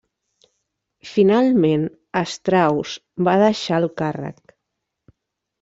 [1.09, 1.83] Finalment
[2.31, 2.97] Strauss
[3.29, 4.57] va deixar el càrrec.